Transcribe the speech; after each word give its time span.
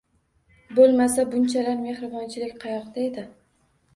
Bo‘lmasa 0.79 1.25
bunchalar 1.35 1.77
mehribonchilik 1.83 2.55
qayoqda 2.65 3.03
edi. 3.11 3.29